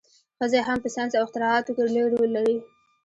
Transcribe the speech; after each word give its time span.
ښځې 0.37 0.59
هم 0.67 0.77
په 0.83 0.89
ساینس 0.95 1.13
او 1.15 1.23
اختراعاتو 1.25 1.73
کې 1.75 1.83
لوی 1.93 2.07
رول 2.13 2.29
لري. 2.37 2.57